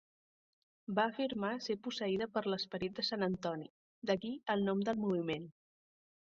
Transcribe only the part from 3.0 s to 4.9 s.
de Sant Antoni, d'aquí el nom